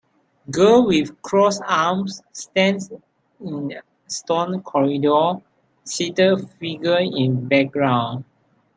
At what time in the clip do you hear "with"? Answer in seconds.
0.87-1.21